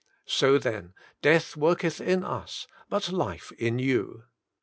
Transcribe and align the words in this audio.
So 0.25 0.57
then 0.57 0.95
death 1.21 1.55
worketh 1.55 2.01
in 2.01 2.23
us, 2.23 2.65
but 2.89 3.11
life 3.11 3.51
in 3.59 3.77
you.'' 3.77 4.23